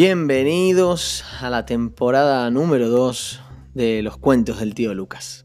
Bienvenidos 0.00 1.24
a 1.40 1.50
la 1.50 1.66
temporada 1.66 2.48
número 2.52 2.88
2 2.88 3.40
de 3.74 4.00
los 4.02 4.16
cuentos 4.16 4.60
del 4.60 4.72
tío 4.72 4.94
Lucas. 4.94 5.44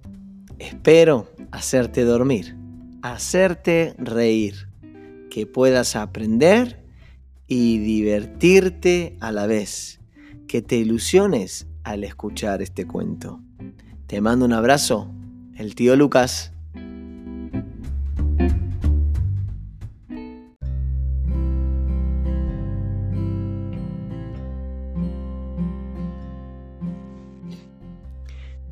Espero 0.59 1.27
hacerte 1.51 2.03
dormir, 2.03 2.55
hacerte 3.01 3.95
reír, 3.97 4.69
que 5.31 5.47
puedas 5.47 5.95
aprender 5.95 6.85
y 7.47 7.79
divertirte 7.79 9.17
a 9.21 9.31
la 9.31 9.47
vez, 9.47 9.99
que 10.47 10.61
te 10.61 10.75
ilusiones 10.75 11.65
al 11.83 12.03
escuchar 12.03 12.61
este 12.61 12.85
cuento. 12.85 13.41
Te 14.05 14.21
mando 14.21 14.45
un 14.45 14.53
abrazo, 14.53 15.11
el 15.55 15.73
tío 15.73 15.95
Lucas. 15.95 16.53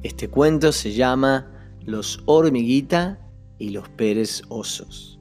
Este 0.04 0.30
cuento 0.30 0.72
se 0.72 0.94
llama 0.94 1.52
Los 1.86 2.24
hormiguita 2.26 3.20
y 3.60 3.70
los 3.70 3.88
Pérez 3.90 4.42
osos. 4.50 5.20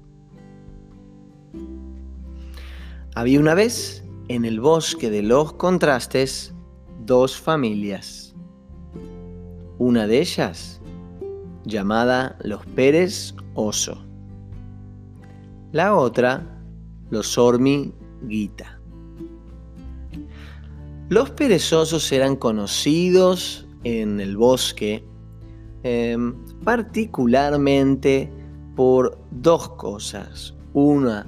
Había 3.14 3.40
una 3.40 3.54
vez 3.54 4.04
en 4.28 4.46
el 4.46 4.60
bosque 4.60 5.10
de 5.10 5.22
los 5.22 5.52
contrastes 5.52 6.54
dos 7.04 7.36
familias. 7.36 8.34
Una 9.78 10.06
de 10.06 10.20
ellas 10.20 10.80
llamada 11.64 12.38
los 12.42 12.64
Pérez 12.64 13.34
Oso. 13.54 14.02
La 15.72 15.94
otra 15.94 16.62
los 17.10 17.36
hormiguita. 17.36 18.80
Los 21.10 21.30
perezosos 21.30 22.10
eran 22.12 22.36
conocidos 22.36 23.66
en 23.84 24.20
el 24.20 24.36
bosque, 24.36 25.04
em, 25.82 26.34
particularmente 26.64 28.30
por 28.76 29.18
dos 29.30 29.70
cosas. 29.70 30.54
Una, 30.72 31.26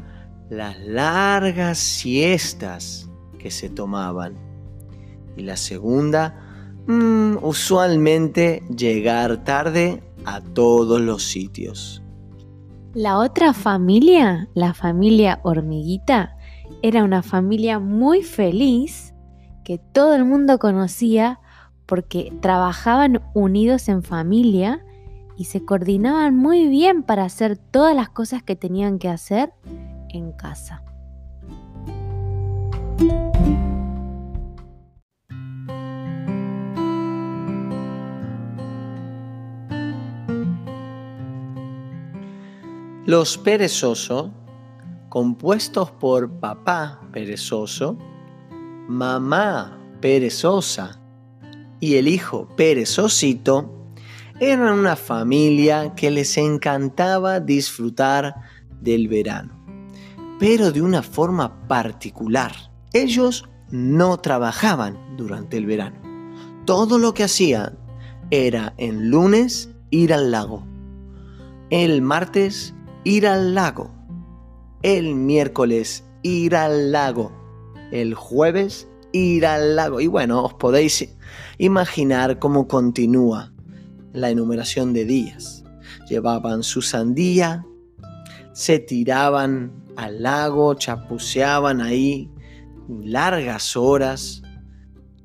las 0.50 0.78
largas 0.80 1.78
siestas 1.78 3.11
que 3.39 3.50
se 3.50 3.69
tomaban. 3.69 4.34
Y 5.36 5.42
la 5.42 5.56
segunda, 5.56 6.36
mm, 6.86 7.39
usualmente 7.42 8.62
llegar 8.75 9.45
tarde 9.45 10.03
a 10.25 10.41
todos 10.41 11.00
los 11.00 11.23
sitios. 11.23 12.03
La 12.95 13.19
otra 13.19 13.55
familia, 13.55 14.48
la 14.55 14.75
familia 14.75 15.41
hormiguita, 15.42 16.36
era 16.83 17.05
una 17.05 17.23
familia 17.23 17.78
muy 17.78 18.23
feliz 18.23 19.14
que 19.64 19.78
todo 19.78 20.14
el 20.14 20.25
mundo 20.25 20.58
conocía 20.58 21.41
porque 21.86 22.33
trabajaban 22.41 23.22
unidos 23.34 23.88
en 23.88 24.02
familia 24.02 24.84
y 25.36 25.44
se 25.44 25.64
coordinaban 25.64 26.36
muy 26.36 26.69
bien 26.69 27.02
para 27.02 27.24
hacer 27.24 27.56
todas 27.56 27.97
las 27.97 28.08
cosas 28.08 28.42
que 28.42 28.56
tenían 28.56 28.98
que 28.98 29.08
hacer 29.08 29.52
en 30.08 30.33
casa. 30.33 30.84
Los 43.05 43.36
perezosos, 43.36 44.30
compuestos 45.08 45.91
por 45.91 46.30
papá 46.39 47.00
perezoso, 47.12 47.98
mamá 48.86 49.77
perezosa 50.00 51.02
y 51.83 51.97
el 51.97 52.06
hijo 52.06 52.47
perezosito, 52.55 53.68
eran 54.39 54.79
una 54.79 54.95
familia 54.95 55.96
que 55.96 56.12
les 56.12 56.39
encantaba 56.39 57.40
disfrutar 57.40 58.36
del 58.80 59.08
verano, 59.08 59.52
pero 60.39 60.70
de 60.70 60.80
una 60.80 61.02
forma 61.02 61.67
particular. 61.67 62.52
Ellos 62.92 63.48
no 63.73 64.17
trabajaban 64.18 65.17
durante 65.17 65.56
el 65.56 65.67
verano. 65.67 65.96
Todo 66.67 67.01
lo 67.01 67.14
que 67.14 67.24
hacían 67.24 67.77
era 68.30 68.74
en 68.77 69.11
lunes 69.11 69.68
ir 69.90 70.14
al 70.14 70.30
lago, 70.30 70.64
el 71.70 72.01
martes 72.01 72.77
ir 73.02 73.27
al 73.27 73.56
lago, 73.56 73.90
el 74.83 75.17
miércoles 75.17 76.05
ir 76.23 76.55
al 76.55 76.92
lago, 76.92 77.33
el 77.90 78.14
jueves 78.14 78.86
ir 79.12 79.46
al 79.46 79.77
lago. 79.77 80.00
Y 80.00 80.06
bueno, 80.06 80.45
os 80.45 80.55
podéis 80.55 81.08
imaginar 81.58 82.39
cómo 82.39 82.67
continúa 82.67 83.52
la 84.12 84.30
enumeración 84.30 84.92
de 84.92 85.05
días. 85.05 85.64
Llevaban 86.08 86.62
su 86.62 86.83
sandía, 86.83 87.64
se 88.52 88.78
tiraban 88.78 89.73
al 89.96 90.23
lago, 90.23 90.74
chapuceaban 90.74 91.80
ahí 91.80 92.30
largas 92.89 93.77
horas, 93.77 94.42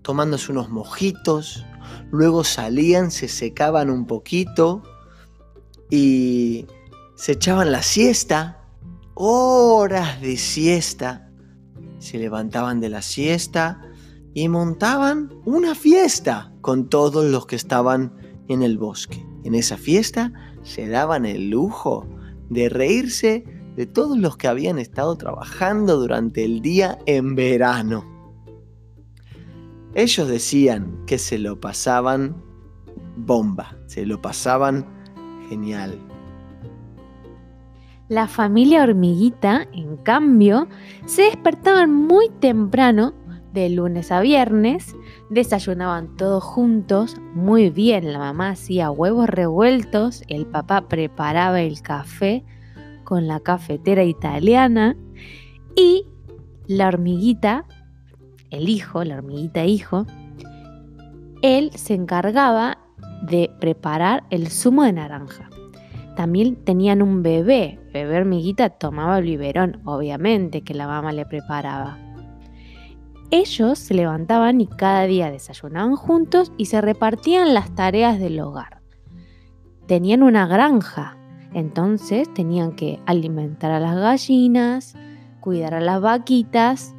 tomándose 0.01 0.51
unos 0.51 0.69
mojitos, 0.69 1.65
luego 2.11 2.43
salían, 2.43 3.11
se 3.11 3.27
secaban 3.27 3.89
un 3.89 4.05
poquito 4.05 4.83
y 5.89 6.65
se 7.15 7.33
echaban 7.33 7.71
la 7.71 7.81
siesta, 7.81 8.61
horas 9.15 10.21
de 10.21 10.37
siesta 10.37 11.26
se 12.07 12.17
levantaban 12.17 12.79
de 12.79 12.87
la 12.87 13.01
siesta 13.01 13.81
y 14.33 14.47
montaban 14.47 15.29
una 15.43 15.75
fiesta 15.75 16.53
con 16.61 16.87
todos 16.87 17.25
los 17.25 17.45
que 17.47 17.57
estaban 17.57 18.15
en 18.47 18.63
el 18.63 18.77
bosque. 18.77 19.25
En 19.43 19.55
esa 19.55 19.75
fiesta 19.77 20.31
se 20.63 20.87
daban 20.87 21.25
el 21.25 21.49
lujo 21.49 22.07
de 22.49 22.69
reírse 22.69 23.43
de 23.75 23.85
todos 23.85 24.17
los 24.17 24.37
que 24.37 24.47
habían 24.47 24.79
estado 24.79 25.17
trabajando 25.17 25.99
durante 25.99 26.45
el 26.45 26.61
día 26.61 26.97
en 27.07 27.35
verano. 27.35 28.05
Ellos 29.93 30.29
decían 30.29 31.03
que 31.05 31.17
se 31.17 31.37
lo 31.37 31.59
pasaban 31.59 32.41
bomba, 33.17 33.77
se 33.87 34.05
lo 34.05 34.21
pasaban 34.21 34.85
genial. 35.49 35.99
La 38.09 38.27
familia 38.27 38.83
hormiguita, 38.83 39.67
en 39.73 39.97
cambio, 39.97 40.67
se 41.05 41.23
despertaban 41.23 41.93
muy 41.93 42.29
temprano, 42.39 43.13
de 43.53 43.69
lunes 43.69 44.11
a 44.11 44.21
viernes, 44.21 44.95
desayunaban 45.29 46.15
todos 46.15 46.43
juntos, 46.43 47.17
muy 47.33 47.71
bien, 47.71 48.13
la 48.13 48.19
mamá 48.19 48.49
hacía 48.49 48.91
huevos 48.91 49.27
revueltos, 49.27 50.23
el 50.27 50.45
papá 50.45 50.87
preparaba 50.87 51.61
el 51.61 51.81
café 51.81 52.45
con 53.03 53.27
la 53.27 53.39
cafetera 53.39 54.03
italiana 54.03 54.95
y 55.75 56.05
la 56.67 56.87
hormiguita, 56.87 57.65
el 58.51 58.69
hijo, 58.69 59.03
la 59.03 59.15
hormiguita 59.15 59.65
hijo, 59.65 60.05
él 61.41 61.71
se 61.73 61.95
encargaba 61.95 62.77
de 63.23 63.49
preparar 63.59 64.23
el 64.29 64.49
zumo 64.49 64.83
de 64.83 64.93
naranja. 64.93 65.46
También 66.17 66.55
tenían 66.55 67.03
un 67.03 67.21
bebé. 67.21 67.79
Bebé 67.93 68.17
hormiguita 68.17 68.71
tomaba 68.71 69.19
el 69.19 69.25
biberón, 69.25 69.81
obviamente, 69.85 70.63
que 70.63 70.73
la 70.73 70.87
mamá 70.87 71.13
le 71.13 71.27
preparaba. 71.27 71.99
Ellos 73.29 73.77
se 73.77 73.93
levantaban 73.93 74.59
y 74.59 74.65
cada 74.65 75.03
día 75.03 75.29
desayunaban 75.29 75.95
juntos 75.95 76.51
y 76.57 76.65
se 76.65 76.81
repartían 76.81 77.53
las 77.53 77.75
tareas 77.75 78.19
del 78.19 78.39
hogar. 78.39 78.81
Tenían 79.85 80.23
una 80.23 80.47
granja, 80.47 81.19
entonces 81.53 82.33
tenían 82.33 82.71
que 82.71 82.99
alimentar 83.05 83.71
a 83.71 83.79
las 83.79 83.95
gallinas, 83.95 84.95
cuidar 85.39 85.75
a 85.75 85.81
las 85.81 86.01
vaquitas, 86.01 86.95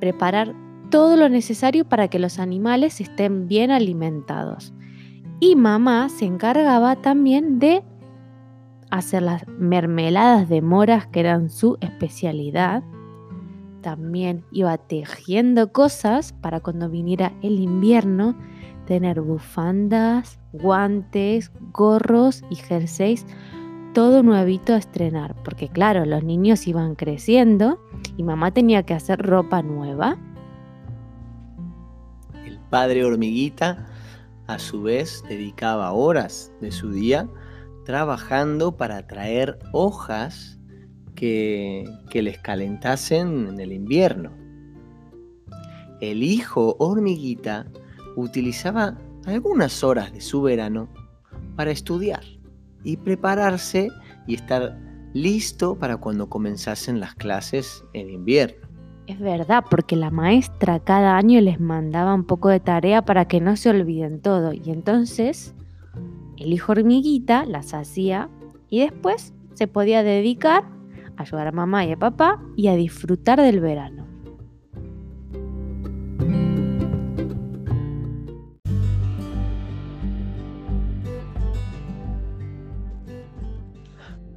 preparar 0.00 0.52
todo 0.90 1.16
lo 1.16 1.28
necesario 1.28 1.84
para 1.84 2.08
que 2.08 2.18
los 2.18 2.40
animales 2.40 3.00
estén 3.00 3.46
bien 3.46 3.70
alimentados. 3.70 4.74
Y 5.38 5.54
mamá 5.54 6.08
se 6.08 6.24
encargaba 6.24 6.96
también 6.96 7.60
de 7.60 7.84
hacer 8.92 9.22
las 9.22 9.48
mermeladas 9.48 10.50
de 10.50 10.60
moras 10.60 11.06
que 11.06 11.20
eran 11.20 11.48
su 11.48 11.78
especialidad. 11.80 12.84
También 13.80 14.44
iba 14.52 14.76
tejiendo 14.76 15.72
cosas 15.72 16.34
para 16.34 16.60
cuando 16.60 16.90
viniera 16.90 17.32
el 17.40 17.58
invierno 17.58 18.36
tener 18.86 19.22
bufandas, 19.22 20.38
guantes, 20.52 21.50
gorros 21.72 22.44
y 22.50 22.56
jerseys, 22.56 23.24
todo 23.94 24.22
nuevito 24.22 24.74
a 24.74 24.76
estrenar, 24.76 25.34
porque 25.42 25.68
claro, 25.68 26.04
los 26.04 26.22
niños 26.22 26.66
iban 26.66 26.94
creciendo 26.94 27.80
y 28.18 28.22
mamá 28.22 28.50
tenía 28.50 28.82
que 28.82 28.92
hacer 28.92 29.20
ropa 29.22 29.62
nueva. 29.62 30.18
El 32.44 32.58
padre 32.68 33.06
hormiguita 33.06 33.86
a 34.48 34.58
su 34.58 34.82
vez 34.82 35.24
dedicaba 35.30 35.92
horas 35.92 36.52
de 36.60 36.70
su 36.70 36.90
día 36.90 37.26
trabajando 37.84 38.76
para 38.76 39.06
traer 39.06 39.58
hojas 39.72 40.58
que, 41.14 41.84
les 42.12 42.38
calentasen 42.38 43.48
en 43.48 43.60
el 43.60 43.72
invierno. 43.72 44.30
el 46.00 46.22
hijo 46.22 46.74
hormiguita 46.80 47.66
utilizaba 48.16 48.98
algunas 49.26 49.84
horas 49.84 50.12
de 50.12 50.20
su 50.20 50.42
verano 50.42 50.88
para 51.56 51.70
estudiar 51.70 52.24
y 52.82 52.96
prepararse 52.96 53.88
y 54.26 54.34
estar 54.34 54.76
listo 55.14 55.78
para 55.78 55.96
cuando 55.96 56.28
comenzasen 56.28 56.98
las 56.98 57.14
clases 57.14 57.84
en 57.92 58.10
invierno. 58.10 58.66
Es 59.06 59.18
verdad, 59.18 59.64
porque 59.68 59.96
la 59.96 60.10
maestra 60.10 60.80
cada 60.80 61.16
año 61.16 61.40
les 61.40 61.60
mandaba 61.60 62.14
un 62.14 62.24
poco 62.24 62.48
de 62.48 62.60
tarea 62.60 63.02
para 63.02 63.26
que 63.26 63.40
no 63.40 63.56
se 63.56 63.70
olviden 63.70 64.20
todo. 64.20 64.52
Y 64.52 64.70
entonces 64.70 65.54
el 66.42 66.52
hijo 66.52 66.72
hormiguita 66.72 67.44
las 67.46 67.72
hacía 67.72 68.28
y 68.68 68.80
después 68.80 69.32
se 69.54 69.68
podía 69.68 70.02
dedicar 70.02 70.64
a 71.16 71.22
ayudar 71.22 71.46
a 71.46 71.52
mamá 71.52 71.84
y 71.84 71.92
a 71.92 71.96
papá 71.96 72.42
y 72.56 72.66
a 72.66 72.74
disfrutar 72.74 73.40
del 73.40 73.60
verano. 73.60 74.06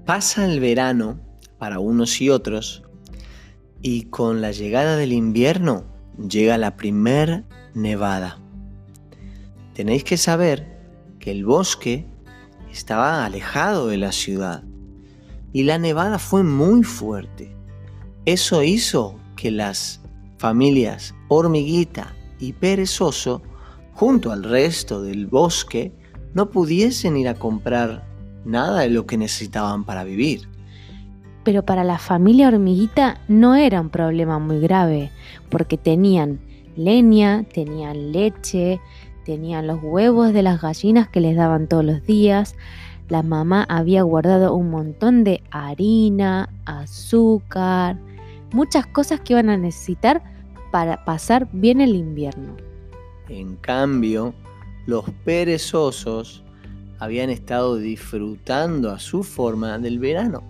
Pasa 0.06 0.46
el 0.46 0.60
verano 0.60 1.19
para 1.58 1.80
unos 1.80 2.22
y 2.22 2.30
otros 2.30 2.84
y 3.81 4.04
con 4.04 4.42
la 4.42 4.51
llegada 4.51 4.96
del 4.98 5.13
invierno 5.13 5.86
llega 6.30 6.60
la 6.60 6.78
primer 6.78 7.46
nevada. 7.74 8.38
Tenéis 9.74 10.04
que 10.04 10.18
saber 10.18 10.75
que 11.25 11.31
el 11.31 11.44
bosque 11.44 12.06
estaba 12.72 13.25
alejado 13.25 13.88
de 13.88 13.98
la 13.98 14.12
ciudad 14.12 14.63
y 15.54 15.63
la 15.63 15.80
nevada 15.80 16.19
fue 16.19 16.44
muy 16.44 16.83
fuerte. 16.83 17.57
Eso 18.25 18.62
hizo 18.62 19.16
que 19.36 19.50
las 19.50 20.01
familias 20.38 21.16
hormiguita 21.27 22.13
y 22.39 22.54
perezoso, 22.54 23.42
junto 23.94 24.31
al 24.31 24.44
resto 24.44 25.01
del 25.01 25.25
bosque, 25.25 25.92
no 26.36 26.51
pudiesen 26.51 27.18
ir 27.18 27.27
a 27.27 27.33
comprar 27.33 28.07
nada 28.45 28.81
de 28.81 28.89
lo 28.89 29.07
que 29.07 29.18
necesitaban 29.18 29.83
para 29.83 30.04
vivir. 30.04 30.48
Pero 31.44 31.66
para 31.66 31.83
la 31.83 31.98
familia 31.98 32.50
hormiguita 32.50 33.19
no 33.27 33.56
era 33.56 33.81
un 33.81 33.89
problema 33.89 34.38
muy 34.38 34.60
grave, 34.60 35.10
porque 35.50 35.80
tenían 35.80 36.39
leña, 36.75 37.45
tenían 37.51 38.12
leche, 38.12 38.80
tenían 39.25 39.68
los 39.68 39.83
huevos 39.83 40.31
de 40.31 40.44
las 40.44 40.62
gallinas 40.62 41.10
que 41.10 41.19
les 41.19 41.36
daban 41.36 41.68
todos 41.68 41.83
los 41.83 42.06
días. 42.06 42.56
La 43.10 43.24
mamá 43.24 43.66
había 43.68 44.04
guardado 44.04 44.56
un 44.56 44.69
montón 44.69 45.24
de 45.24 45.44
harina, 45.51 46.50
azúcar, 46.66 47.98
muchas 48.54 48.86
cosas 48.88 49.19
que 49.19 49.33
iban 49.33 49.50
a 49.50 49.57
necesitar 49.57 50.24
para 50.72 51.04
pasar 51.04 51.50
bien 51.51 51.81
el 51.81 51.95
invierno. 51.95 52.56
En 53.27 53.56
cambio, 53.57 54.33
los 54.86 55.10
perezosos 55.25 56.44
habían 57.00 57.30
estado 57.30 57.77
disfrutando 57.77 58.92
a 58.92 59.00
su 59.00 59.24
forma 59.24 59.77
del 59.80 60.00
verano. 60.00 60.44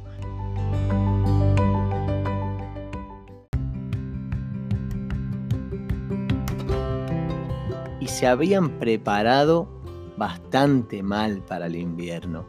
Se 8.16 8.28
habían 8.28 8.80
preparado 8.80 9.68
bastante 10.16 11.04
mal 11.04 11.44
para 11.50 11.66
el 11.66 11.76
invierno. 11.76 12.46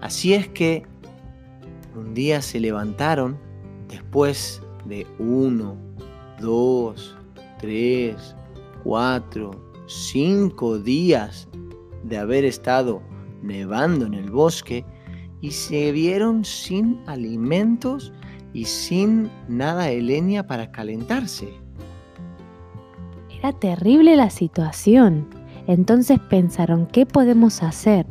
Así 0.00 0.34
es 0.34 0.48
que 0.48 0.82
un 1.94 2.14
día 2.14 2.42
se 2.42 2.58
levantaron 2.58 3.38
después 3.86 4.60
de 4.84 5.06
uno, 5.20 5.76
dos, 6.40 7.16
tres, 7.60 8.34
cuatro, 8.82 9.52
cinco 9.86 10.80
días 10.80 11.48
de 12.02 12.18
haber 12.18 12.44
estado 12.44 13.00
nevando 13.40 14.06
en 14.06 14.14
el 14.14 14.32
bosque 14.32 14.84
y 15.40 15.52
se 15.52 15.92
vieron 15.92 16.44
sin 16.44 16.98
alimentos 17.06 18.12
y 18.52 18.64
sin 18.64 19.30
nada 19.46 19.84
de 19.84 20.02
leña 20.02 20.44
para 20.44 20.72
calentarse. 20.72 21.61
Era 23.42 23.52
terrible 23.52 24.14
la 24.14 24.30
situación. 24.30 25.26
Entonces 25.66 26.20
pensaron, 26.30 26.86
¿qué 26.86 27.06
podemos 27.06 27.64
hacer? 27.64 28.06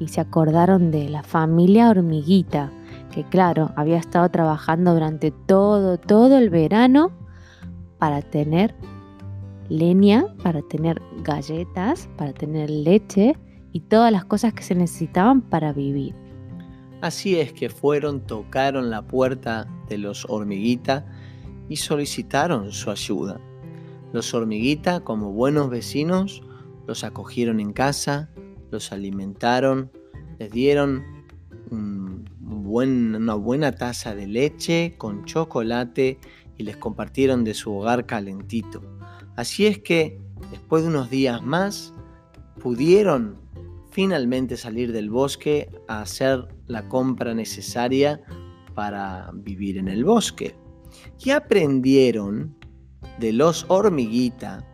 Y 0.00 0.08
se 0.08 0.20
acordaron 0.20 0.90
de 0.90 1.08
la 1.08 1.22
familia 1.22 1.88
hormiguita, 1.88 2.72
que 3.14 3.22
claro, 3.22 3.70
había 3.76 3.96
estado 3.96 4.28
trabajando 4.28 4.92
durante 4.92 5.30
todo, 5.30 5.98
todo 5.98 6.36
el 6.36 6.50
verano 6.50 7.12
para 7.98 8.22
tener 8.22 8.74
leña, 9.68 10.26
para 10.42 10.62
tener 10.62 11.00
galletas, 11.22 12.08
para 12.16 12.32
tener 12.32 12.68
leche 12.68 13.36
y 13.70 13.78
todas 13.78 14.10
las 14.10 14.24
cosas 14.24 14.52
que 14.52 14.64
se 14.64 14.74
necesitaban 14.74 15.42
para 15.42 15.72
vivir. 15.72 16.12
Así 17.02 17.38
es 17.38 17.52
que 17.52 17.68
fueron, 17.68 18.26
tocaron 18.26 18.90
la 18.90 19.02
puerta 19.02 19.68
de 19.88 19.98
los 19.98 20.26
hormiguita 20.28 21.06
y 21.68 21.76
solicitaron 21.76 22.72
su 22.72 22.90
ayuda. 22.90 23.40
Los 24.12 24.32
hormiguita, 24.34 25.00
como 25.00 25.32
buenos 25.32 25.70
vecinos, 25.70 26.42
los 26.86 27.04
acogieron 27.04 27.60
en 27.60 27.72
casa, 27.72 28.30
los 28.70 28.92
alimentaron, 28.92 29.90
les 30.38 30.50
dieron 30.50 31.04
una 31.70 33.34
buena 33.34 33.72
taza 33.72 34.14
de 34.14 34.26
leche 34.26 34.94
con 34.96 35.24
chocolate 35.24 36.18
y 36.56 36.62
les 36.62 36.76
compartieron 36.76 37.44
de 37.44 37.54
su 37.54 37.74
hogar 37.74 38.06
calentito. 38.06 38.82
Así 39.36 39.66
es 39.66 39.78
que, 39.78 40.20
después 40.50 40.82
de 40.82 40.88
unos 40.88 41.10
días 41.10 41.42
más, 41.42 41.92
pudieron 42.60 43.38
finalmente 43.90 44.56
salir 44.56 44.92
del 44.92 45.10
bosque 45.10 45.70
a 45.88 46.02
hacer 46.02 46.46
la 46.66 46.88
compra 46.88 47.34
necesaria 47.34 48.20
para 48.74 49.30
vivir 49.34 49.78
en 49.78 49.88
el 49.88 50.04
bosque. 50.04 50.54
Y 51.18 51.30
aprendieron 51.30 52.55
de 53.18 53.32
los 53.32 53.64
hormiguita 53.68 54.64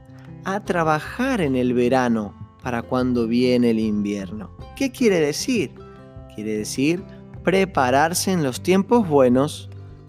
a 0.44 0.61
trabajar 0.61 1.41
en 1.41 1.56
el 1.56 1.75
verano 1.75 2.35
para 2.62 2.83
cuando 2.83 3.27
viene 3.27 3.71
el 3.71 3.79
invierno. 3.79 4.50
¿Qué 4.77 4.91
quiere 4.91 5.21
decir? 5.21 5.75
Quiere 6.35 6.59
decir 6.59 7.03
prepararse 7.44 8.33
en 8.33 8.43
los 8.43 8.62
tiempos 8.62 9.09
buenos 9.09 9.69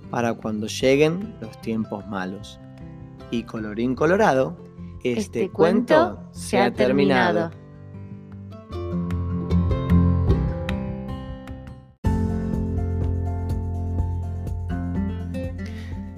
para 0.09 0.33
cuando 0.35 0.68
lleguen 0.68 1.35
los 1.41 1.59
tiempos 1.62 2.06
malos. 2.07 2.59
Y 3.31 3.44
colorín 3.44 3.95
colorado, 3.95 4.56
este, 5.04 5.19
este 5.19 5.49
cuento, 5.49 6.19
se 6.31 6.59
ha 6.59 6.71
terminado. 6.71 7.52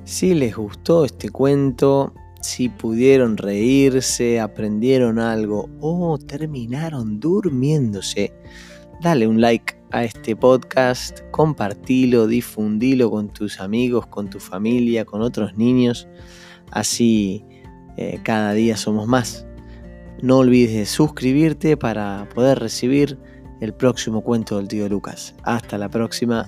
Si 0.05 0.35
les 0.35 0.55
gustó 0.55 1.03
este 1.03 1.29
cuento, 1.29 2.13
si 2.39 2.69
pudieron 2.69 3.38
reírse, 3.38 4.39
aprendieron 4.39 5.17
algo 5.17 5.67
o 5.81 6.19
terminaron 6.19 7.19
durmiéndose, 7.19 8.31
dale 9.01 9.27
un 9.27 9.41
like 9.41 9.75
a 9.89 10.03
este 10.03 10.35
podcast, 10.35 11.21
compartilo, 11.31 12.27
difundilo 12.27 13.09
con 13.09 13.29
tus 13.29 13.59
amigos, 13.59 14.05
con 14.05 14.29
tu 14.29 14.39
familia, 14.39 15.05
con 15.05 15.24
otros 15.24 15.57
niños. 15.57 16.07
Así 16.69 17.43
eh, 17.97 18.19
cada 18.21 18.53
día 18.53 18.77
somos 18.77 19.07
más. 19.07 19.47
No 20.21 20.38
olvides 20.38 20.75
de 20.75 20.85
suscribirte 20.85 21.77
para 21.77 22.29
poder 22.35 22.59
recibir 22.59 23.17
el 23.59 23.74
próximo 23.74 24.21
cuento 24.21 24.57
del 24.57 24.67
tío 24.67 24.88
Lucas. 24.88 25.33
Hasta 25.41 25.79
la 25.79 25.89
próxima. 25.89 26.47